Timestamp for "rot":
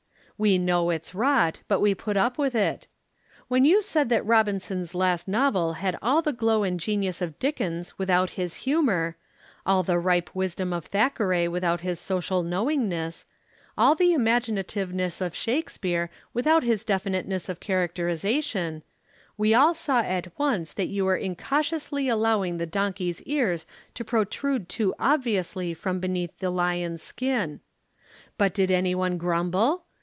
1.13-1.61